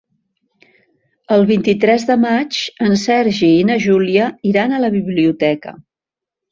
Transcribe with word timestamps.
El 1.35 1.45
vint-i-tres 1.51 2.07
de 2.11 2.17
maig 2.23 2.59
en 2.89 2.99
Sergi 3.05 3.53
i 3.61 3.69
na 3.71 3.79
Júlia 3.87 4.35
iran 4.55 4.77
a 4.81 4.85
la 4.87 4.95
biblioteca. 5.01 5.81